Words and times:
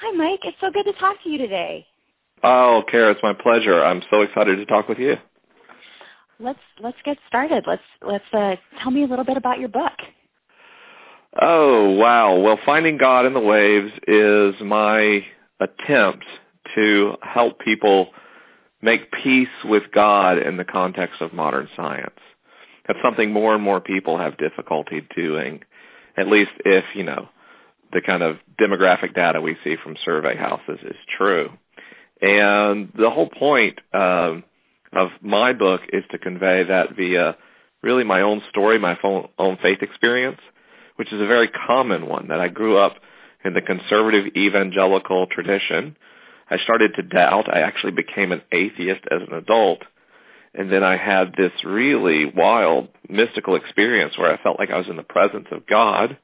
Hi, 0.00 0.12
Mike. 0.12 0.40
It's 0.44 0.56
so 0.60 0.70
good 0.70 0.84
to 0.84 0.92
talk 1.00 1.16
to 1.24 1.28
you 1.28 1.38
today. 1.38 1.84
Oh, 2.44 2.84
Cara, 2.88 3.10
it's 3.10 3.22
my 3.22 3.32
pleasure. 3.32 3.82
I'm 3.82 4.02
so 4.10 4.22
excited 4.22 4.56
to 4.56 4.66
talk 4.66 4.88
with 4.88 4.98
you. 4.98 5.16
Let's 6.38 6.60
let's 6.80 6.96
get 7.04 7.18
started. 7.26 7.64
Let's 7.66 7.82
let's 8.00 8.24
uh, 8.32 8.54
tell 8.80 8.92
me 8.92 9.02
a 9.02 9.06
little 9.08 9.24
bit 9.24 9.36
about 9.36 9.58
your 9.58 9.68
book. 9.68 9.92
Oh 11.42 11.90
wow! 11.94 12.38
Well, 12.38 12.60
finding 12.64 12.96
God 12.96 13.26
in 13.26 13.34
the 13.34 13.40
waves 13.40 13.90
is 14.06 14.54
my 14.62 15.24
attempt 15.58 16.24
to 16.76 17.16
help 17.22 17.58
people 17.58 18.10
make 18.82 19.10
peace 19.10 19.48
with 19.64 19.82
God 19.92 20.38
in 20.38 20.56
the 20.56 20.64
context 20.64 21.20
of 21.20 21.32
modern 21.32 21.68
science. 21.74 22.20
That's 22.86 23.00
something 23.02 23.32
more 23.32 23.54
and 23.54 23.62
more 23.62 23.80
people 23.80 24.16
have 24.16 24.38
difficulty 24.38 25.04
doing, 25.16 25.62
at 26.16 26.28
least 26.28 26.52
if 26.64 26.84
you 26.94 27.02
know 27.02 27.28
the 27.92 28.00
kind 28.00 28.22
of 28.22 28.36
demographic 28.60 29.14
data 29.14 29.40
we 29.40 29.56
see 29.64 29.76
from 29.82 29.96
survey 30.04 30.36
houses 30.36 30.78
is 30.82 30.96
true. 31.16 31.50
And 32.20 32.92
the 32.98 33.10
whole 33.10 33.28
point 33.28 33.78
um, 33.92 34.44
of 34.92 35.10
my 35.22 35.52
book 35.52 35.82
is 35.92 36.04
to 36.10 36.18
convey 36.18 36.64
that 36.64 36.96
via 36.96 37.36
really 37.82 38.04
my 38.04 38.22
own 38.22 38.42
story, 38.50 38.78
my 38.78 38.98
own 39.38 39.58
faith 39.62 39.82
experience, 39.82 40.40
which 40.96 41.12
is 41.12 41.20
a 41.20 41.26
very 41.26 41.48
common 41.48 42.06
one 42.06 42.28
that 42.28 42.40
I 42.40 42.48
grew 42.48 42.76
up 42.76 42.96
in 43.44 43.54
the 43.54 43.62
conservative 43.62 44.36
evangelical 44.36 45.26
tradition. 45.26 45.96
I 46.50 46.58
started 46.58 46.94
to 46.96 47.02
doubt. 47.02 47.54
I 47.54 47.60
actually 47.60 47.92
became 47.92 48.32
an 48.32 48.42
atheist 48.50 49.02
as 49.10 49.22
an 49.26 49.34
adult. 49.34 49.82
And 50.54 50.72
then 50.72 50.82
I 50.82 50.96
had 50.96 51.34
this 51.36 51.52
really 51.62 52.24
wild 52.24 52.88
mystical 53.08 53.54
experience 53.54 54.18
where 54.18 54.32
I 54.32 54.42
felt 54.42 54.58
like 54.58 54.70
I 54.70 54.78
was 54.78 54.88
in 54.88 54.96
the 54.96 55.02
presence 55.02 55.46
of 55.52 55.66
God 55.66 56.18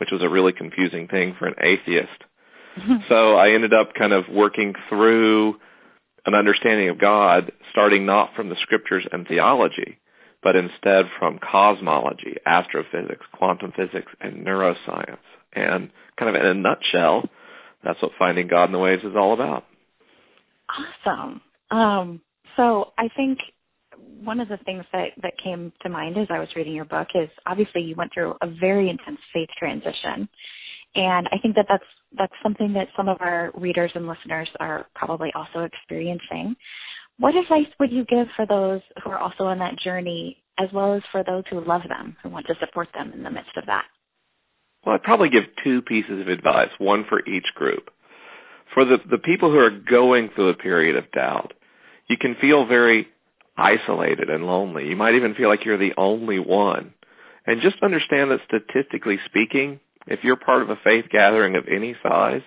which 0.00 0.10
was 0.10 0.22
a 0.22 0.28
really 0.28 0.52
confusing 0.52 1.06
thing 1.06 1.36
for 1.38 1.46
an 1.46 1.54
atheist. 1.62 2.08
so 3.08 3.36
I 3.36 3.52
ended 3.52 3.74
up 3.74 3.94
kind 3.94 4.12
of 4.12 4.24
working 4.28 4.74
through 4.88 5.56
an 6.26 6.34
understanding 6.34 6.88
of 6.88 6.98
God, 6.98 7.52
starting 7.70 8.06
not 8.06 8.34
from 8.34 8.48
the 8.48 8.56
scriptures 8.62 9.06
and 9.12 9.26
theology, 9.26 9.98
but 10.42 10.56
instead 10.56 11.06
from 11.18 11.38
cosmology, 11.38 12.36
astrophysics, 12.46 13.24
quantum 13.32 13.72
physics, 13.76 14.10
and 14.20 14.46
neuroscience. 14.46 15.18
And 15.52 15.90
kind 16.18 16.34
of 16.34 16.40
in 16.40 16.46
a 16.46 16.54
nutshell, 16.54 17.28
that's 17.84 18.00
what 18.00 18.12
finding 18.18 18.48
God 18.48 18.64
in 18.64 18.72
the 18.72 18.78
waves 18.78 19.04
is 19.04 19.16
all 19.16 19.32
about. 19.32 19.64
Awesome. 21.04 21.40
Um, 21.70 22.20
so 22.56 22.92
I 22.98 23.08
think 23.16 23.38
one 24.24 24.40
of 24.40 24.48
the 24.48 24.58
things 24.58 24.84
that, 24.92 25.10
that 25.22 25.36
came 25.38 25.72
to 25.82 25.88
mind 25.88 26.16
as 26.16 26.28
I 26.30 26.38
was 26.38 26.48
reading 26.54 26.74
your 26.74 26.84
book 26.84 27.08
is 27.14 27.28
obviously 27.46 27.82
you 27.82 27.94
went 27.96 28.12
through 28.12 28.34
a 28.40 28.46
very 28.46 28.90
intense 28.90 29.18
faith 29.32 29.48
transition. 29.58 30.28
And 30.94 31.28
I 31.32 31.38
think 31.38 31.54
that 31.54 31.66
that's, 31.68 31.84
that's 32.16 32.32
something 32.42 32.72
that 32.74 32.88
some 32.96 33.08
of 33.08 33.18
our 33.20 33.52
readers 33.54 33.92
and 33.94 34.06
listeners 34.06 34.48
are 34.58 34.86
probably 34.94 35.32
also 35.34 35.60
experiencing. 35.60 36.56
What 37.18 37.36
advice 37.36 37.66
would 37.78 37.92
you 37.92 38.04
give 38.04 38.26
for 38.34 38.46
those 38.46 38.80
who 39.02 39.10
are 39.10 39.18
also 39.18 39.44
on 39.44 39.58
that 39.60 39.78
journey 39.78 40.42
as 40.58 40.68
well 40.72 40.94
as 40.94 41.02
for 41.12 41.22
those 41.22 41.44
who 41.48 41.64
love 41.64 41.82
them, 41.88 42.16
who 42.22 42.28
want 42.28 42.46
to 42.46 42.54
support 42.60 42.88
them 42.92 43.12
in 43.12 43.22
the 43.22 43.30
midst 43.30 43.56
of 43.56 43.66
that? 43.66 43.84
Well, 44.84 44.94
I'd 44.94 45.02
probably 45.02 45.28
give 45.28 45.44
two 45.62 45.82
pieces 45.82 46.20
of 46.20 46.28
advice, 46.28 46.70
one 46.78 47.04
for 47.08 47.26
each 47.26 47.46
group. 47.54 47.90
For 48.74 48.84
the, 48.84 48.98
the 49.10 49.18
people 49.18 49.50
who 49.50 49.58
are 49.58 49.70
going 49.70 50.30
through 50.34 50.48
a 50.48 50.54
period 50.54 50.96
of 50.96 51.10
doubt, 51.12 51.52
you 52.08 52.16
can 52.16 52.34
feel 52.40 52.66
very 52.66 53.08
isolated 53.56 54.30
and 54.30 54.46
lonely. 54.46 54.88
You 54.88 54.96
might 54.96 55.14
even 55.14 55.34
feel 55.34 55.48
like 55.48 55.64
you're 55.64 55.78
the 55.78 55.94
only 55.96 56.38
one. 56.38 56.94
And 57.46 57.60
just 57.62 57.82
understand 57.82 58.30
that 58.30 58.40
statistically 58.46 59.18
speaking, 59.26 59.80
if 60.06 60.24
you're 60.24 60.36
part 60.36 60.62
of 60.62 60.70
a 60.70 60.76
faith 60.82 61.06
gathering 61.10 61.56
of 61.56 61.66
any 61.68 61.94
size, 62.02 62.42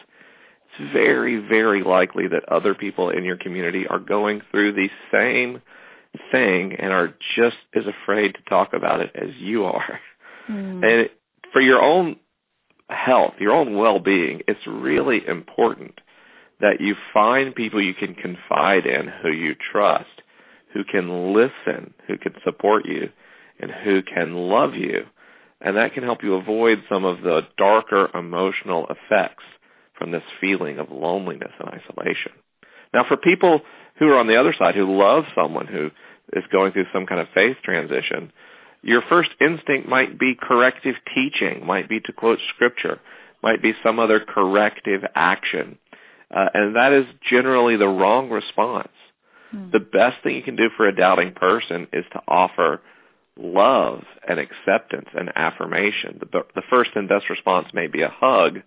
it's 0.80 0.94
very, 0.94 1.38
very 1.38 1.84
likely 1.84 2.28
that 2.28 2.48
other 2.50 2.74
people 2.74 3.10
in 3.10 3.24
your 3.24 3.38
community 3.38 3.88
are 3.88 4.00
going 4.00 4.42
through 4.52 4.74
the 4.74 4.90
same 5.12 5.62
thing 6.32 6.74
and 6.74 6.92
are 6.92 7.14
just 7.36 7.58
as 7.76 7.84
afraid 7.86 8.36
to 8.36 8.50
talk 8.50 8.74
about 8.74 9.02
it 9.02 9.12
as 9.16 9.30
you 9.38 9.66
are. 9.66 10.00
Mm. 10.50 10.84
And 10.84 11.10
for 11.52 11.62
your 11.62 11.82
own 11.82 12.18
health, 12.90 13.34
your 13.40 13.54
own 13.54 13.76
well-being, 13.78 14.42
it's 14.48 14.66
really 14.68 15.26
important 15.28 16.00
that 16.60 16.80
you 16.80 16.96
find 17.14 17.54
people 17.54 17.82
you 17.82 17.94
can 17.94 18.16
confide 18.16 18.86
in 18.86 19.08
who 19.22 19.32
you 19.32 19.56
trust 19.72 20.06
who 20.74 20.84
can 20.84 21.34
listen, 21.34 21.94
who 22.08 22.18
can 22.18 22.34
support 22.44 22.86
you, 22.86 23.10
and 23.60 23.72
who 23.72 24.02
can 24.02 24.34
love 24.36 24.76
you. 24.76 25.06
And 25.62 25.78
that 25.78 25.94
can 25.94 26.04
help 26.04 26.24
you 26.24 26.36
avoid 26.36 26.84
some 26.90 27.06
of 27.06 27.22
the 27.22 27.48
darker 27.58 28.10
emotional 28.18 28.88
effects 28.90 29.44
from 29.98 30.12
this 30.12 30.24
feeling 30.42 30.80
of 30.80 30.92
loneliness 30.92 31.52
and 31.60 31.70
isolation. 31.70 32.34
Now 32.94 33.06
for 33.08 33.18
people 33.18 33.62
who 34.00 34.10
are 34.10 34.18
on 34.18 34.28
the 34.28 34.40
other 34.40 34.54
side, 34.58 34.76
who 34.76 34.98
love 34.98 35.24
someone 35.36 35.68
who 35.68 35.92
is 36.34 36.44
going 36.52 36.74
through 36.74 36.88
some 36.92 37.06
kind 37.06 37.22
of 37.22 37.28
faith 37.34 37.58
transition, 37.64 38.32
your 38.82 39.02
first 39.08 39.30
instinct 39.40 39.88
might 39.88 40.20
be 40.20 40.36
corrective 40.36 40.96
teaching, 41.16 41.66
might 41.66 41.88
be 41.88 42.02
to 42.02 42.12
quote 42.12 42.40
scripture, 42.54 43.00
might 43.42 43.62
be 43.62 43.74
some 43.84 44.00
other 44.00 44.20
corrective 44.20 45.04
action. 45.16 45.78
Uh, 46.30 46.50
and 46.54 46.76
that 46.76 46.92
is 46.92 47.06
generally 47.30 47.78
the 47.78 47.88
wrong 47.88 48.30
response. 48.30 48.90
Hmm. 49.54 49.70
The 49.72 49.80
best 49.80 50.24
thing 50.24 50.36
you 50.36 50.42
can 50.42 50.56
do 50.56 50.70
for 50.76 50.88
a 50.88 50.96
doubting 50.96 51.34
person 51.34 51.88
is 51.94 52.06
to 52.14 52.22
offer 52.28 52.82
love 53.38 54.04
and 54.28 54.40
acceptance 54.40 55.10
and 55.14 55.32
affirmation. 55.36 56.20
The, 56.20 56.44
the 56.56 56.64
first 56.70 56.92
and 56.96 57.08
best 57.08 57.30
response 57.30 57.68
may 57.74 57.88
be 57.88 58.02
a 58.02 58.10
hug 58.10 58.60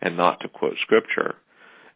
and 0.00 0.16
not 0.16 0.40
to 0.40 0.48
quote 0.48 0.76
scripture. 0.82 1.34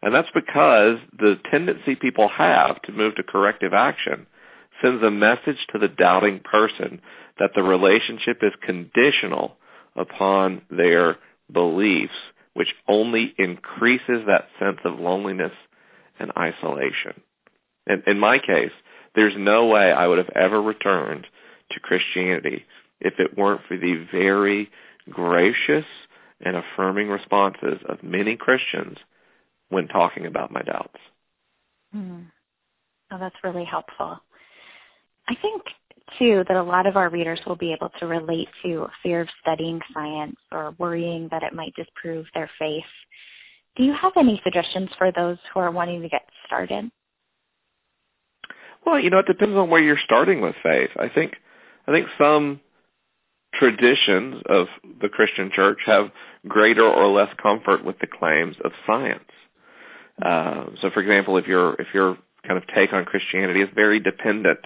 And 0.02 0.12
that's 0.12 0.30
because 0.34 0.98
the 1.16 1.38
tendency 1.50 1.94
people 1.94 2.28
have 2.28 2.82
to 2.82 2.92
move 2.92 3.14
to 3.16 3.22
corrective 3.22 3.72
action 3.72 4.26
sends 4.82 5.02
a 5.04 5.10
message 5.10 5.64
to 5.70 5.78
the 5.78 5.88
doubting 5.88 6.40
person 6.40 7.00
that 7.38 7.52
the 7.54 7.62
relationship 7.62 8.38
is 8.42 8.52
conditional 8.62 9.56
upon 9.94 10.62
their 10.70 11.18
beliefs, 11.52 12.12
which 12.54 12.74
only 12.88 13.32
increases 13.38 14.24
that 14.26 14.48
sense 14.58 14.78
of 14.84 14.98
loneliness 14.98 15.52
and 16.18 16.32
isolation. 16.36 17.20
In, 17.86 18.02
in 18.06 18.18
my 18.18 18.38
case, 18.38 18.72
there's 19.14 19.34
no 19.36 19.66
way 19.66 19.92
I 19.92 20.06
would 20.06 20.18
have 20.18 20.30
ever 20.34 20.60
returned 20.60 21.26
to 21.72 21.80
Christianity 21.80 22.64
if 23.00 23.14
it 23.18 23.36
weren't 23.36 23.62
for 23.66 23.76
the 23.76 24.06
very 24.12 24.70
gracious 25.10 25.84
and 26.40 26.56
affirming 26.56 27.08
responses 27.08 27.78
of 27.88 28.02
many 28.02 28.36
Christians 28.36 28.98
when 29.68 29.88
talking 29.88 30.26
about 30.26 30.52
my 30.52 30.62
doubts. 30.62 30.98
Mm. 31.94 32.26
Oh, 33.10 33.18
that's 33.18 33.36
really 33.44 33.64
helpful. 33.64 34.18
I 35.28 35.34
think, 35.40 35.62
too, 36.18 36.44
that 36.48 36.56
a 36.56 36.62
lot 36.62 36.86
of 36.86 36.96
our 36.96 37.10
readers 37.10 37.40
will 37.46 37.56
be 37.56 37.72
able 37.72 37.90
to 37.98 38.06
relate 38.06 38.48
to 38.62 38.86
fear 39.02 39.22
of 39.22 39.28
studying 39.40 39.80
science 39.92 40.36
or 40.50 40.74
worrying 40.78 41.28
that 41.30 41.42
it 41.42 41.54
might 41.54 41.74
disprove 41.74 42.26
their 42.34 42.50
faith. 42.58 42.84
Do 43.76 43.84
you 43.84 43.94
have 43.94 44.12
any 44.16 44.40
suggestions 44.44 44.90
for 44.98 45.12
those 45.12 45.38
who 45.52 45.60
are 45.60 45.70
wanting 45.70 46.02
to 46.02 46.08
get 46.08 46.28
started? 46.46 46.90
Well, 48.84 48.98
you 48.98 49.10
know, 49.10 49.18
it 49.18 49.26
depends 49.26 49.56
on 49.56 49.70
where 49.70 49.82
you're 49.82 49.98
starting 50.04 50.40
with 50.40 50.54
faith. 50.62 50.90
I 50.96 51.08
think 51.08 51.34
I 51.86 51.92
think 51.92 52.08
some 52.18 52.60
traditions 53.54 54.42
of 54.48 54.66
the 55.00 55.08
Christian 55.08 55.50
church 55.54 55.78
have 55.86 56.10
greater 56.48 56.84
or 56.86 57.08
less 57.08 57.32
comfort 57.40 57.84
with 57.84 57.98
the 57.98 58.06
claims 58.06 58.56
of 58.64 58.72
science. 58.86 59.24
Uh, 60.20 60.66
so, 60.80 60.90
for 60.90 61.00
example, 61.00 61.36
if 61.36 61.46
your 61.46 61.74
if 61.74 61.88
your 61.94 62.18
kind 62.46 62.58
of 62.58 62.66
take 62.74 62.92
on 62.92 63.04
Christianity 63.04 63.60
is 63.60 63.68
very 63.74 64.00
dependent 64.00 64.58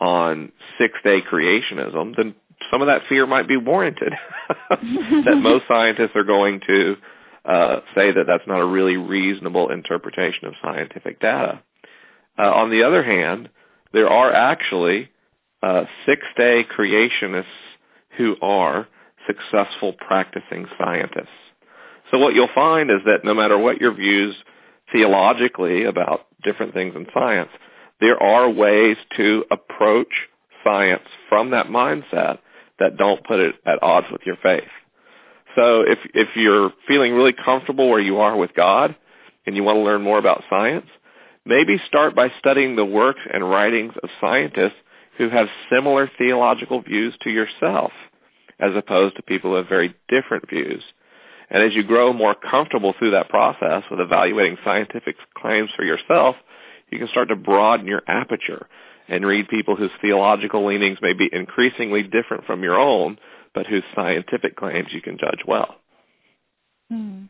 on 0.00 0.50
six-day 0.78 1.22
creationism, 1.22 2.16
then 2.16 2.34
some 2.70 2.80
of 2.80 2.88
that 2.88 3.02
fear 3.08 3.26
might 3.26 3.46
be 3.46 3.56
warranted. 3.56 4.12
that 4.70 5.38
most 5.40 5.64
scientists 5.68 6.10
are 6.16 6.24
going 6.24 6.60
to 6.66 6.96
uh, 7.44 7.80
say 7.94 8.10
that 8.10 8.24
that's 8.26 8.46
not 8.46 8.60
a 8.60 8.66
really 8.66 8.96
reasonable 8.96 9.70
interpretation 9.70 10.48
of 10.48 10.54
scientific 10.62 11.20
data. 11.20 11.62
Uh, 12.38 12.50
on 12.50 12.70
the 12.70 12.82
other 12.82 13.02
hand, 13.02 13.48
there 13.92 14.08
are 14.08 14.32
actually 14.32 15.10
uh, 15.62 15.84
six-day 16.06 16.66
creationists 16.76 17.44
who 18.16 18.36
are 18.42 18.88
successful 19.26 19.92
practicing 19.92 20.66
scientists. 20.78 21.28
So 22.10 22.18
what 22.18 22.34
you'll 22.34 22.48
find 22.54 22.90
is 22.90 22.98
that 23.06 23.24
no 23.24 23.34
matter 23.34 23.58
what 23.58 23.80
your 23.80 23.94
views 23.94 24.34
theologically 24.92 25.84
about 25.84 26.26
different 26.42 26.74
things 26.74 26.94
in 26.94 27.06
science, 27.14 27.50
there 28.00 28.22
are 28.22 28.50
ways 28.50 28.96
to 29.16 29.44
approach 29.50 30.12
science 30.62 31.02
from 31.28 31.50
that 31.50 31.66
mindset 31.66 32.38
that 32.78 32.96
don't 32.96 33.24
put 33.24 33.40
it 33.40 33.54
at 33.64 33.82
odds 33.82 34.06
with 34.10 34.22
your 34.26 34.36
faith. 34.42 34.68
So 35.56 35.82
if 35.82 35.98
if 36.14 36.28
you're 36.34 36.72
feeling 36.88 37.14
really 37.14 37.32
comfortable 37.32 37.88
where 37.88 38.00
you 38.00 38.18
are 38.18 38.36
with 38.36 38.54
God 38.54 38.96
and 39.46 39.56
you 39.56 39.62
want 39.62 39.76
to 39.76 39.82
learn 39.82 40.02
more 40.02 40.18
about 40.18 40.42
science, 40.50 40.86
Maybe 41.46 41.76
start 41.86 42.14
by 42.14 42.28
studying 42.38 42.76
the 42.76 42.84
works 42.84 43.20
and 43.32 43.48
writings 43.48 43.92
of 44.02 44.08
scientists 44.20 44.78
who 45.18 45.28
have 45.28 45.46
similar 45.70 46.10
theological 46.18 46.82
views 46.82 47.14
to 47.22 47.30
yourself, 47.30 47.92
as 48.58 48.74
opposed 48.74 49.16
to 49.16 49.22
people 49.22 49.50
who 49.50 49.56
have 49.56 49.68
very 49.68 49.94
different 50.08 50.48
views. 50.48 50.82
And 51.50 51.62
as 51.62 51.74
you 51.74 51.84
grow 51.84 52.12
more 52.12 52.34
comfortable 52.34 52.94
through 52.98 53.12
that 53.12 53.28
process 53.28 53.82
with 53.90 54.00
evaluating 54.00 54.56
scientific 54.64 55.16
claims 55.36 55.70
for 55.76 55.84
yourself, 55.84 56.36
you 56.90 56.98
can 56.98 57.08
start 57.08 57.28
to 57.28 57.36
broaden 57.36 57.86
your 57.86 58.02
aperture 58.08 58.66
and 59.08 59.26
read 59.26 59.48
people 59.48 59.76
whose 59.76 59.90
theological 60.00 60.66
leanings 60.66 60.98
may 61.02 61.12
be 61.12 61.28
increasingly 61.30 62.02
different 62.02 62.46
from 62.46 62.62
your 62.62 62.78
own, 62.78 63.18
but 63.54 63.66
whose 63.66 63.84
scientific 63.94 64.56
claims 64.56 64.88
you 64.92 65.02
can 65.02 65.18
judge 65.18 65.40
well. 65.46 65.76
Hmm. 66.90 67.24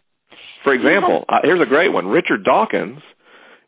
For 0.62 0.72
example, 0.72 1.25
uh, 1.28 1.40
here's 1.43 1.60
a 1.60 1.67
great 1.67 1.93
one. 1.93 2.06
Richard 2.06 2.44
Dawkins 2.44 3.02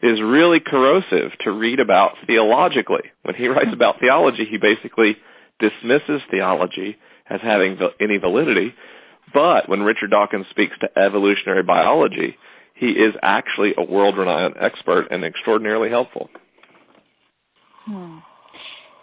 is 0.02 0.20
really 0.20 0.60
corrosive 0.60 1.32
to 1.40 1.50
read 1.50 1.80
about 1.80 2.12
theologically. 2.26 3.02
When 3.22 3.34
he 3.34 3.48
writes 3.48 3.70
about 3.72 4.00
theology, 4.00 4.44
he 4.44 4.58
basically 4.58 5.16
dismisses 5.58 6.20
theology 6.30 6.96
as 7.28 7.40
having 7.42 7.78
any 8.00 8.18
validity. 8.18 8.74
But 9.32 9.68
when 9.68 9.82
Richard 9.82 10.10
Dawkins 10.10 10.46
speaks 10.50 10.74
to 10.80 10.98
evolutionary 10.98 11.62
biology, 11.62 12.36
he 12.74 12.90
is 12.90 13.14
actually 13.22 13.74
a 13.76 13.82
world-renowned 13.82 14.54
expert 14.60 15.08
and 15.10 15.24
extraordinarily 15.24 15.88
helpful. 15.88 16.28
Hmm. 17.84 18.18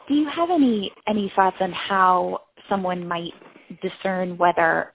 Do 0.07 0.13
you 0.15 0.27
have 0.29 0.49
any 0.51 0.91
any 1.07 1.31
thoughts 1.35 1.57
on 1.59 1.71
how 1.71 2.41
someone 2.69 3.07
might 3.07 3.33
discern 3.81 4.37
whether 4.37 4.93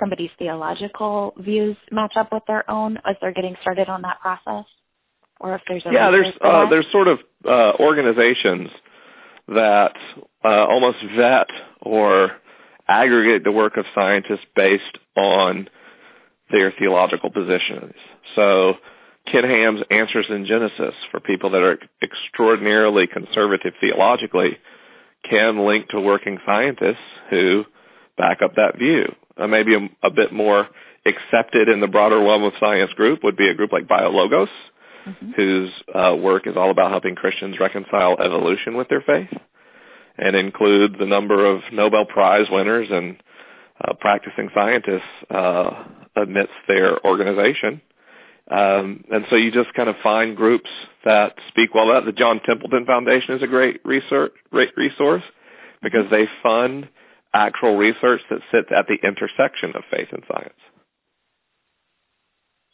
somebody's 0.00 0.30
theological 0.38 1.34
views 1.38 1.76
match 1.92 2.16
up 2.16 2.32
with 2.32 2.42
their 2.46 2.68
own 2.70 2.96
as 3.04 3.16
they're 3.20 3.32
getting 3.32 3.56
started 3.60 3.88
on 3.88 4.02
that 4.02 4.20
process? 4.20 4.64
Or 5.40 5.54
if 5.54 5.62
there's 5.68 5.84
a 5.86 5.92
yeah, 5.92 6.10
there's 6.10 6.34
uh, 6.40 6.68
there's 6.68 6.86
sort 6.90 7.08
of 7.08 7.20
uh, 7.46 7.72
organizations 7.78 8.70
that 9.48 9.94
uh, 10.44 10.66
almost 10.66 10.98
vet 11.16 11.48
or 11.80 12.32
aggregate 12.88 13.44
the 13.44 13.52
work 13.52 13.76
of 13.76 13.84
scientists 13.94 14.44
based 14.56 14.98
on 15.16 15.68
their 16.50 16.72
theological 16.78 17.30
positions. 17.30 17.92
So 18.34 18.74
Ken 19.30 19.44
Ham's 19.44 19.82
Answers 19.90 20.26
in 20.30 20.46
Genesis 20.46 20.94
for 21.10 21.20
people 21.20 21.50
that 21.50 21.62
are 21.62 21.78
extraordinarily 22.02 23.06
conservative 23.06 23.74
theologically 23.80 24.58
can 25.28 25.66
link 25.66 25.88
to 25.88 26.00
working 26.00 26.38
scientists 26.46 26.96
who 27.30 27.64
back 28.16 28.40
up 28.42 28.54
that 28.56 28.78
view. 28.78 29.04
Uh, 29.36 29.46
maybe 29.46 29.74
a, 29.74 30.06
a, 30.06 30.10
bit 30.10 30.32
more 30.32 30.66
accepted 31.06 31.68
in 31.68 31.80
the 31.80 31.86
broader 31.86 32.18
realm 32.18 32.42
of 32.42 32.52
science 32.58 32.92
group 32.94 33.22
would 33.22 33.36
be 33.36 33.48
a 33.48 33.54
group 33.54 33.72
like 33.72 33.86
BioLogos, 33.86 34.48
mm-hmm. 35.08 35.32
whose 35.32 35.70
uh, 35.94 36.16
work 36.16 36.46
is 36.46 36.56
all 36.56 36.70
about 36.70 36.90
helping 36.90 37.14
Christians 37.14 37.58
reconcile 37.58 38.16
evolution 38.20 38.76
with 38.76 38.88
their 38.88 39.02
faith 39.02 39.30
and 40.16 40.34
include 40.36 40.96
the 40.98 41.06
number 41.06 41.46
of 41.46 41.60
Nobel 41.72 42.04
Prize 42.04 42.46
winners 42.50 42.88
and 42.90 43.16
uh, 43.84 43.94
practicing 44.00 44.50
scientists 44.54 45.02
uh, 45.30 45.84
amidst 46.16 46.54
their 46.66 47.04
organization. 47.06 47.80
Um, 48.50 49.04
and 49.12 49.26
so 49.28 49.36
you 49.36 49.52
just 49.52 49.72
kind 49.74 49.88
of 49.88 49.96
find 50.02 50.36
groups 50.36 50.70
that 51.04 51.34
speak 51.48 51.74
well 51.74 51.90
about 51.90 52.06
The 52.06 52.12
John 52.12 52.40
Templeton 52.44 52.86
Foundation 52.86 53.34
is 53.36 53.42
a 53.42 53.46
great 53.46 53.80
research 53.84 54.32
great 54.50 54.74
resource 54.76 55.22
because 55.82 56.10
they 56.10 56.26
fund 56.42 56.88
actual 57.34 57.76
research 57.76 58.22
that 58.30 58.40
sits 58.50 58.68
at 58.74 58.86
the 58.86 58.96
intersection 59.06 59.76
of 59.76 59.82
faith 59.90 60.08
and 60.12 60.22
science. 60.26 60.54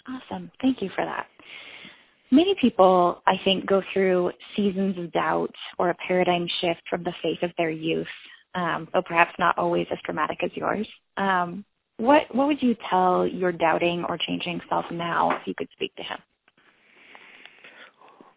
Awesome. 0.07 0.51
Thank 0.61 0.81
you 0.81 0.91
for 0.95 1.05
that. 1.05 1.27
Many 2.35 2.57
people, 2.61 3.23
I 3.29 3.41
think, 3.45 3.65
go 3.65 3.81
through 3.93 4.33
seasons 4.57 4.99
of 4.99 5.13
doubt 5.13 5.55
or 5.79 5.91
a 5.91 5.95
paradigm 5.95 6.49
shift 6.61 6.81
from 6.91 7.05
the 7.05 7.13
faith 7.23 7.39
of 7.43 7.53
their 7.57 7.71
youth, 7.71 8.09
um, 8.57 8.89
though 8.93 9.03
perhaps 9.03 9.33
not 9.39 9.57
always 9.57 9.87
as 9.93 9.99
dramatic 10.05 10.43
as 10.43 10.51
yours. 10.55 10.89
Um, 11.17 11.65
what 11.99 12.23
what 12.35 12.49
would 12.49 12.61
you 12.61 12.77
tell 12.91 13.25
your 13.25 13.53
doubting 13.53 14.05
or 14.09 14.19
changing 14.19 14.61
self 14.69 14.85
now 14.91 15.31
if 15.31 15.47
you 15.47 15.55
could 15.55 15.69
speak 15.75 15.95
to 15.95 16.03
him? 16.03 16.19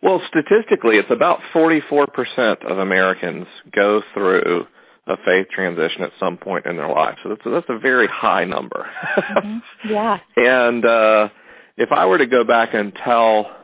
Well, 0.04 0.22
statistically, 0.28 0.98
it's 0.98 1.10
about 1.10 1.40
44% 1.56 2.70
of 2.70 2.78
Americans 2.78 3.48
go 3.76 4.04
through 4.14 4.68
a 5.08 5.18
faith 5.26 5.48
transition 5.50 6.04
at 6.04 6.12
some 6.20 6.38
point 6.38 6.68
in 6.68 6.76
their 6.76 6.88
life. 6.88 7.18
So 7.24 7.30
that's, 7.30 7.42
that's 7.44 7.66
a 7.70 7.80
very 7.80 8.06
high 8.06 8.46
number. 8.46 8.88
mm-hmm. 9.18 9.58
Yeah. 9.90 10.20
and 10.36 10.86
uh, 10.86 11.30
if 11.78 11.92
I 11.92 12.06
were 12.06 12.20
to 12.20 12.28
go 12.28 12.44
back 12.44 12.76
and 12.76 12.94
tell 13.04 13.57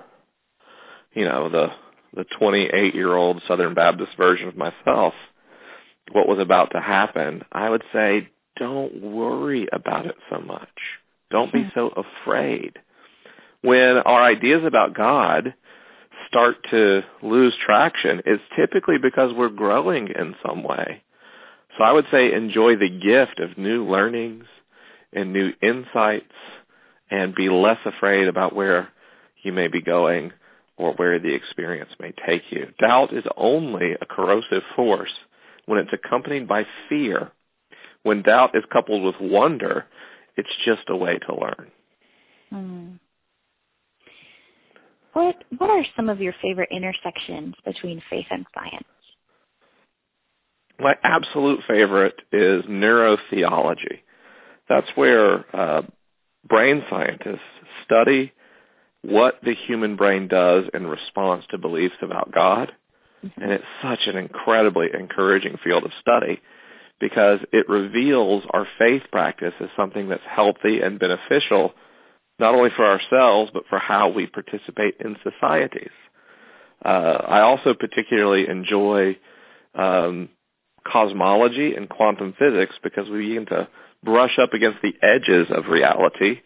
you 1.13 1.25
know, 1.25 1.49
the 1.49 1.71
the 2.15 2.25
28 2.37 2.93
year 2.93 3.13
old 3.13 3.41
Southern 3.47 3.73
Baptist 3.73 4.11
version 4.17 4.47
of 4.47 4.55
myself, 4.55 5.13
what 6.11 6.27
was 6.27 6.39
about 6.39 6.71
to 6.71 6.79
happen, 6.79 7.43
I 7.51 7.69
would 7.69 7.83
say, 7.91 8.29
don't 8.57 9.01
worry 9.01 9.67
about 9.71 10.05
it 10.05 10.15
so 10.29 10.39
much. 10.39 10.69
Don't 11.31 11.51
be 11.51 11.61
mm-hmm. 11.61 11.69
so 11.73 11.89
afraid. 11.89 12.77
When 13.61 13.97
our 13.97 14.21
ideas 14.21 14.61
about 14.65 14.93
God 14.93 15.55
start 16.27 16.57
to 16.69 17.01
lose 17.23 17.55
traction, 17.65 18.21
it's 18.25 18.43
typically 18.55 18.97
because 19.01 19.33
we're 19.33 19.49
growing 19.49 20.09
in 20.09 20.35
some 20.45 20.63
way. 20.63 21.01
So 21.77 21.83
I 21.83 21.91
would 21.91 22.05
say 22.11 22.33
enjoy 22.33 22.75
the 22.75 22.89
gift 22.89 23.39
of 23.39 23.57
new 23.57 23.87
learnings 23.89 24.45
and 25.11 25.33
new 25.33 25.51
insights 25.61 26.33
and 27.09 27.33
be 27.33 27.49
less 27.49 27.79
afraid 27.85 28.27
about 28.27 28.55
where 28.55 28.89
you 29.41 29.51
may 29.51 29.67
be 29.67 29.81
going 29.81 30.31
or 30.77 30.93
where 30.93 31.19
the 31.19 31.33
experience 31.33 31.91
may 31.99 32.13
take 32.25 32.43
you. 32.49 32.67
Doubt 32.79 33.13
is 33.13 33.23
only 33.37 33.93
a 33.93 34.05
corrosive 34.05 34.63
force 34.75 35.13
when 35.65 35.79
it's 35.79 35.93
accompanied 35.93 36.47
by 36.47 36.65
fear. 36.89 37.31
When 38.03 38.21
doubt 38.21 38.55
is 38.55 38.63
coupled 38.71 39.03
with 39.03 39.15
wonder, 39.21 39.85
it's 40.35 40.49
just 40.65 40.89
a 40.89 40.95
way 40.95 41.19
to 41.19 41.35
learn. 41.35 41.71
Hmm. 42.49 42.89
What 45.13 45.43
What 45.57 45.69
are 45.69 45.85
some 45.95 46.09
of 46.09 46.19
your 46.19 46.33
favorite 46.41 46.69
intersections 46.71 47.55
between 47.65 48.01
faith 48.09 48.25
and 48.31 48.45
science? 48.53 48.87
My 50.79 50.95
absolute 51.03 51.61
favorite 51.67 52.19
is 52.31 52.63
neurotheology. 52.63 53.99
That's 54.67 54.87
where 54.95 55.45
uh, 55.55 55.83
brain 56.47 56.83
scientists 56.89 57.39
study 57.85 58.33
what 59.03 59.39
the 59.43 59.53
human 59.53 59.95
brain 59.95 60.27
does 60.27 60.65
in 60.73 60.87
response 60.87 61.43
to 61.51 61.57
beliefs 61.57 61.95
about 62.01 62.31
God. 62.31 62.71
Mm-hmm. 63.23 63.41
And 63.41 63.51
it's 63.51 63.63
such 63.81 64.07
an 64.07 64.17
incredibly 64.17 64.87
encouraging 64.93 65.57
field 65.63 65.83
of 65.83 65.91
study 66.01 66.41
because 66.99 67.39
it 67.51 67.67
reveals 67.69 68.43
our 68.51 68.65
faith 68.79 69.03
practice 69.11 69.53
as 69.59 69.69
something 69.75 70.09
that's 70.09 70.23
healthy 70.27 70.81
and 70.81 70.99
beneficial 70.99 71.73
not 72.39 72.55
only 72.55 72.69
for 72.75 72.85
ourselves 72.85 73.51
but 73.53 73.63
for 73.69 73.77
how 73.77 74.09
we 74.09 74.25
participate 74.25 74.95
in 74.99 75.15
societies. 75.23 75.91
Uh, 76.83 77.17
I 77.27 77.41
also 77.41 77.73
particularly 77.73 78.47
enjoy 78.47 79.17
um, 79.75 80.29
cosmology 80.85 81.75
and 81.75 81.89
quantum 81.89 82.33
physics 82.37 82.75
because 82.83 83.09
we 83.09 83.27
begin 83.27 83.45
to 83.47 83.67
brush 84.03 84.37
up 84.39 84.53
against 84.53 84.79
the 84.81 84.93
edges 85.01 85.47
of 85.49 85.65
reality 85.67 86.41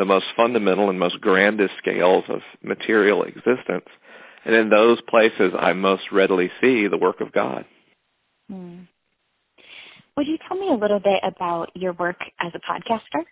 the 0.00 0.06
most 0.06 0.24
fundamental 0.34 0.88
and 0.88 0.98
most 0.98 1.20
grandest 1.20 1.74
scales 1.76 2.24
of 2.30 2.40
material 2.62 3.22
existence. 3.22 3.84
And 4.46 4.54
in 4.54 4.70
those 4.70 4.98
places, 5.02 5.52
I 5.58 5.74
most 5.74 6.04
readily 6.10 6.50
see 6.58 6.88
the 6.88 6.96
work 6.96 7.20
of 7.20 7.32
God. 7.32 7.66
Hmm. 8.48 8.78
Would 10.16 10.26
you 10.26 10.38
tell 10.48 10.56
me 10.56 10.68
a 10.70 10.74
little 10.74 11.00
bit 11.00 11.20
about 11.22 11.76
your 11.76 11.92
work 11.92 12.16
as 12.40 12.50
a 12.54 12.60
podcaster? 12.60 13.24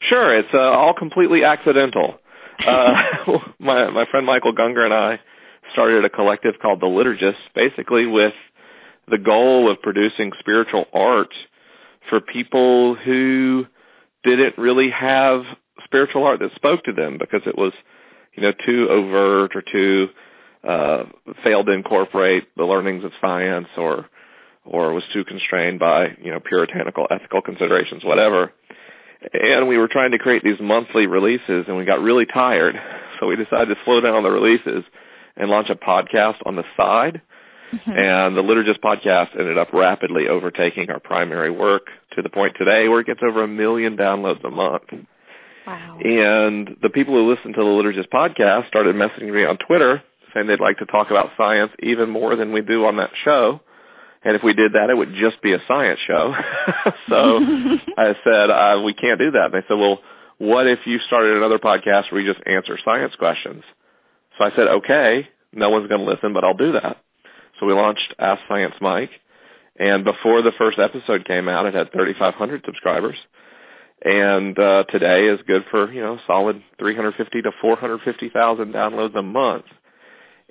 Sure. 0.00 0.36
It's 0.36 0.52
uh, 0.52 0.58
all 0.58 0.92
completely 0.92 1.44
accidental. 1.44 2.18
Uh, 2.66 3.00
my 3.60 3.88
my 3.90 4.06
friend 4.10 4.26
Michael 4.26 4.52
Gungor 4.52 4.84
and 4.84 4.92
I 4.92 5.20
started 5.72 6.04
a 6.04 6.10
collective 6.10 6.54
called 6.60 6.80
The 6.80 6.86
Liturgists, 6.86 7.36
basically 7.54 8.06
with 8.06 8.34
the 9.08 9.18
goal 9.18 9.70
of 9.70 9.80
producing 9.82 10.32
spiritual 10.40 10.86
art 10.92 11.32
for 12.08 12.20
people 12.20 12.96
who 12.96 13.66
didn't 14.36 14.58
really 14.58 14.90
have 14.90 15.42
spiritual 15.84 16.24
art 16.24 16.40
that 16.40 16.54
spoke 16.54 16.84
to 16.84 16.92
them 16.92 17.18
because 17.18 17.42
it 17.46 17.56
was, 17.56 17.72
you 18.34 18.42
know, 18.42 18.52
too 18.66 18.88
overt 18.90 19.54
or 19.54 19.62
too 19.62 20.08
uh, 20.66 21.04
failed 21.44 21.66
to 21.66 21.72
incorporate 21.72 22.48
the 22.56 22.64
learnings 22.64 23.04
of 23.04 23.12
science 23.20 23.68
or 23.76 24.06
or 24.64 24.92
was 24.92 25.04
too 25.14 25.24
constrained 25.24 25.78
by, 25.78 26.08
you 26.22 26.30
know, 26.30 26.40
puritanical 26.40 27.06
ethical 27.10 27.40
considerations, 27.40 28.04
whatever. 28.04 28.52
And 29.32 29.66
we 29.66 29.78
were 29.78 29.88
trying 29.88 30.10
to 30.10 30.18
create 30.18 30.44
these 30.44 30.60
monthly 30.60 31.06
releases 31.06 31.64
and 31.66 31.76
we 31.76 31.84
got 31.84 32.00
really 32.00 32.26
tired. 32.26 32.76
So 33.18 33.26
we 33.26 33.34
decided 33.34 33.74
to 33.74 33.76
slow 33.84 34.00
down 34.00 34.22
the 34.22 34.30
releases 34.30 34.84
and 35.36 35.50
launch 35.50 35.70
a 35.70 35.74
podcast 35.74 36.36
on 36.46 36.54
the 36.54 36.62
side 36.76 37.20
Mm-hmm. 37.72 37.90
And 37.90 38.36
the 38.36 38.42
Liturgist 38.42 38.80
podcast 38.80 39.38
ended 39.38 39.58
up 39.58 39.72
rapidly 39.72 40.28
overtaking 40.28 40.90
our 40.90 41.00
primary 41.00 41.50
work 41.50 41.86
to 42.16 42.22
the 42.22 42.30
point 42.30 42.54
today 42.58 42.88
where 42.88 43.00
it 43.00 43.06
gets 43.06 43.20
over 43.22 43.44
a 43.44 43.48
million 43.48 43.96
downloads 43.96 44.44
a 44.44 44.50
month. 44.50 44.84
Wow. 45.66 45.98
And 45.98 46.76
the 46.82 46.88
people 46.88 47.14
who 47.14 47.30
listen 47.30 47.52
to 47.52 47.60
the 47.60 47.66
Liturgist 47.66 48.08
podcast 48.08 48.68
started 48.68 48.96
messaging 48.96 49.32
me 49.34 49.44
on 49.44 49.58
Twitter 49.58 50.02
saying 50.32 50.46
they'd 50.46 50.60
like 50.60 50.78
to 50.78 50.86
talk 50.86 51.10
about 51.10 51.30
science 51.36 51.72
even 51.82 52.10
more 52.10 52.36
than 52.36 52.52
we 52.52 52.60
do 52.60 52.84
on 52.86 52.96
that 52.96 53.10
show. 53.24 53.60
And 54.24 54.34
if 54.34 54.42
we 54.42 54.52
did 54.52 54.72
that, 54.72 54.90
it 54.90 54.96
would 54.96 55.14
just 55.14 55.40
be 55.42 55.52
a 55.52 55.58
science 55.68 56.00
show. 56.06 56.34
so 57.08 57.38
I 57.98 58.14
said, 58.24 58.50
uh, 58.50 58.82
we 58.84 58.94
can't 58.94 59.18
do 59.18 59.30
that. 59.32 59.46
And 59.46 59.54
they 59.54 59.66
said, 59.68 59.78
well, 59.78 60.00
what 60.38 60.66
if 60.66 60.80
you 60.86 60.98
started 61.06 61.36
another 61.36 61.58
podcast 61.58 62.10
where 62.10 62.20
you 62.20 62.32
just 62.32 62.44
answer 62.46 62.78
science 62.84 63.14
questions? 63.16 63.62
So 64.38 64.44
I 64.44 64.50
said, 64.50 64.68
okay, 64.68 65.28
no 65.52 65.70
one's 65.70 65.88
going 65.88 66.04
to 66.04 66.10
listen, 66.10 66.32
but 66.32 66.44
I'll 66.44 66.54
do 66.54 66.72
that. 66.72 66.98
So 67.58 67.66
we 67.66 67.72
launched 67.72 68.14
Ask 68.18 68.40
Science 68.48 68.74
Mike. 68.80 69.10
And 69.78 70.04
before 70.04 70.42
the 70.42 70.52
first 70.58 70.78
episode 70.78 71.24
came 71.24 71.48
out, 71.48 71.66
it 71.66 71.74
had 71.74 71.92
3,500 71.92 72.62
subscribers. 72.64 73.16
And 74.04 74.58
uh, 74.58 74.84
today 74.90 75.26
is 75.26 75.40
good 75.46 75.64
for, 75.70 75.92
you 75.92 76.00
know, 76.00 76.18
solid 76.26 76.62
350 76.78 77.42
to 77.42 77.50
450,000 77.60 78.72
downloads 78.72 79.16
a 79.16 79.22
month, 79.22 79.64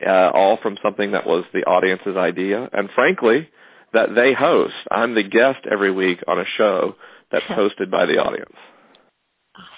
uh, 0.05 0.31
all 0.33 0.57
from 0.57 0.77
something 0.83 1.11
that 1.11 1.25
was 1.25 1.45
the 1.53 1.63
audience's 1.63 2.17
idea. 2.17 2.69
And 2.73 2.89
frankly, 2.93 3.49
that 3.93 4.15
they 4.15 4.33
host. 4.33 4.75
I'm 4.91 5.15
the 5.15 5.23
guest 5.23 5.59
every 5.69 5.91
week 5.91 6.19
on 6.27 6.39
a 6.39 6.45
show 6.57 6.95
that's 7.31 7.45
hosted 7.49 7.89
by 7.89 8.05
the 8.05 8.17
audience. 8.17 8.55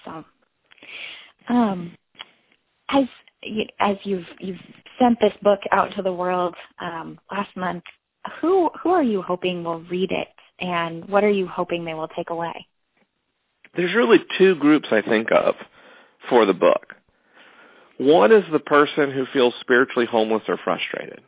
Awesome. 0.05 0.25
Um, 1.47 1.91
as 2.89 3.05
as 3.79 3.97
you've 4.03 4.25
you've 4.39 4.59
sent 4.99 5.19
this 5.19 5.33
book 5.41 5.59
out 5.71 5.93
to 5.95 6.01
the 6.01 6.13
world 6.13 6.55
um, 6.79 7.19
last 7.31 7.55
month, 7.55 7.83
who 8.41 8.69
who 8.81 8.89
are 8.89 9.03
you 9.03 9.21
hoping 9.21 9.63
will 9.63 9.81
read 9.81 10.11
it, 10.11 10.27
and 10.59 11.07
what 11.07 11.23
are 11.23 11.29
you 11.29 11.47
hoping 11.47 11.85
they 11.85 11.93
will 11.93 12.09
take 12.09 12.29
away? 12.29 12.67
There's 13.75 13.95
really 13.95 14.19
two 14.37 14.55
groups 14.55 14.87
I 14.91 15.01
think 15.01 15.31
of 15.31 15.55
for 16.27 16.45
the 16.45 16.53
book. 16.53 16.95
One 17.97 18.31
is 18.31 18.43
the 18.51 18.59
person 18.59 19.11
who 19.11 19.25
feels 19.33 19.53
spiritually 19.61 20.05
homeless 20.05 20.43
or 20.47 20.57
frustrated 20.63 21.21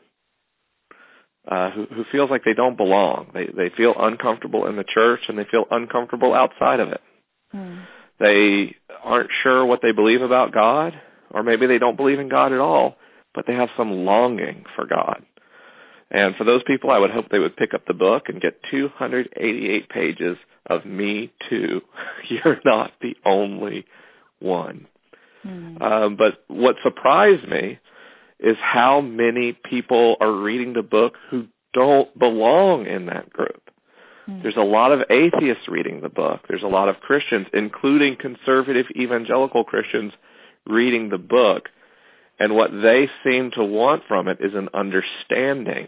uh, 1.48 1.72
who, 1.72 1.86
who 1.86 2.06
feels 2.12 2.30
like 2.30 2.44
they 2.44 2.54
don't 2.54 2.78
belong. 2.78 3.32
They 3.34 3.46
they 3.46 3.70
feel 3.76 3.94
uncomfortable 3.98 4.68
in 4.68 4.76
the 4.76 4.84
church 4.84 5.22
and 5.28 5.38
they 5.38 5.46
feel 5.46 5.66
uncomfortable 5.72 6.34
outside 6.34 6.80
of 6.80 6.90
it. 6.90 7.02
Mm. 7.54 7.84
They 8.20 8.76
aren't 9.04 9.30
sure 9.42 9.66
what 9.66 9.82
they 9.82 9.92
believe 9.92 10.22
about 10.22 10.54
God, 10.54 10.94
or 11.32 11.42
maybe 11.42 11.66
they 11.66 11.80
don't 11.80 11.98
believe 11.98 12.20
in 12.20 12.30
God 12.30 12.54
at 12.54 12.60
all, 12.60 12.98
but 13.34 13.46
they 13.48 13.54
have 13.54 13.70
some 13.78 14.06
longing 14.06 14.66
for 14.76 14.86
God. 14.86 15.24
And 16.10 16.36
for 16.36 16.44
those 16.44 16.62
people, 16.68 16.92
I 16.92 16.98
would 16.98 17.12
hope 17.12 17.30
they 17.30 17.40
would 17.40 17.56
pick 17.56 17.74
up 17.74 17.86
the 17.88 17.94
book 17.94 18.24
and 18.28 18.42
get 18.42 18.62
288 18.70 19.90
pages 19.90 20.38
of 20.66 20.86
Me 20.86 21.32
Too. 21.50 21.82
You're 22.28 22.60
not 22.66 22.92
the 23.02 23.16
only 23.26 23.86
one. 24.40 24.88
Mm. 25.46 25.82
Um, 25.82 26.16
but 26.18 26.44
what 26.48 26.76
surprised 26.84 27.48
me 27.48 27.80
is 28.40 28.58
how 28.60 29.02
many 29.02 29.54
people 29.54 30.18
are 30.20 30.32
reading 30.32 30.74
the 30.74 30.84
book 30.84 31.14
who 31.30 31.48
don't 31.74 32.18
belong 32.20 32.86
in 32.86 33.06
that 33.06 33.32
group. 33.32 33.62
Mm. 34.28 34.42
There's 34.42 34.58
a 34.58 34.62
lot 34.62 34.92
of 34.92 35.10
atheists 35.10 35.68
reading 35.68 36.02
the 36.02 36.10
book. 36.10 36.42
There's 36.50 36.64
a 36.64 36.68
lot 36.68 36.90
of 36.90 37.00
Christians, 37.00 37.48
including 37.54 38.18
conservative 38.18 38.88
evangelical 38.96 39.64
Christians, 39.64 40.14
reading 40.66 41.10
the 41.10 41.18
book. 41.18 41.70
And 42.42 42.56
what 42.56 42.72
they 42.72 43.08
seem 43.24 43.52
to 43.52 43.64
want 43.64 44.02
from 44.08 44.28
it 44.28 44.40
is 44.42 44.56
an 44.56 44.70
understanding 44.74 45.88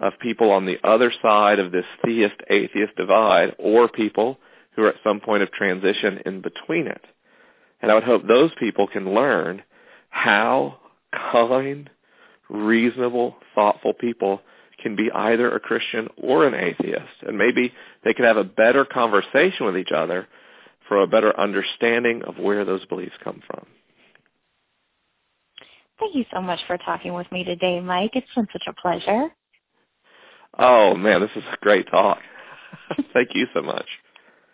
of 0.00 0.12
people 0.20 0.50
on 0.50 0.66
the 0.66 0.80
other 0.82 1.12
side 1.22 1.60
of 1.60 1.70
this 1.70 1.84
theist-atheist 2.04 2.96
divide 2.96 3.54
or 3.60 3.86
people 3.86 4.40
who 4.74 4.82
are 4.82 4.88
at 4.88 4.96
some 5.04 5.20
point 5.20 5.44
of 5.44 5.52
transition 5.52 6.18
in 6.26 6.40
between 6.40 6.88
it. 6.88 7.04
And 7.80 7.92
I 7.92 7.94
would 7.94 8.02
hope 8.02 8.26
those 8.26 8.50
people 8.58 8.88
can 8.88 9.14
learn 9.14 9.62
how 10.10 10.80
kind, 11.12 11.88
reasonable, 12.50 13.36
thoughtful 13.54 13.94
people 13.94 14.40
can 14.82 14.96
be 14.96 15.12
either 15.12 15.48
a 15.48 15.60
Christian 15.60 16.08
or 16.16 16.44
an 16.44 16.54
atheist. 16.54 17.22
And 17.22 17.38
maybe 17.38 17.72
they 18.02 18.14
can 18.14 18.24
have 18.24 18.36
a 18.36 18.42
better 18.42 18.84
conversation 18.84 19.64
with 19.64 19.76
each 19.76 19.92
other 19.94 20.26
for 20.88 21.02
a 21.02 21.06
better 21.06 21.38
understanding 21.38 22.22
of 22.26 22.36
where 22.36 22.64
those 22.64 22.84
beliefs 22.86 23.14
come 23.22 23.40
from. 23.46 23.64
Thank 25.98 26.14
you 26.14 26.24
so 26.32 26.40
much 26.40 26.60
for 26.66 26.78
talking 26.78 27.14
with 27.14 27.30
me 27.32 27.44
today, 27.44 27.80
Mike. 27.80 28.12
It's 28.14 28.26
been 28.34 28.46
such 28.52 28.64
a 28.68 28.72
pleasure. 28.72 29.28
Oh, 30.58 30.94
man, 30.94 31.20
this 31.20 31.30
is 31.36 31.42
a 31.52 31.56
great 31.60 31.88
talk. 31.90 32.18
Thank 33.12 33.30
you 33.34 33.46
so 33.54 33.62
much. 33.62 33.86